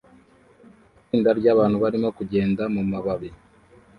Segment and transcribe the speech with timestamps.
[0.99, 3.29] Itsinda ryabantu barimo kugenda mumababi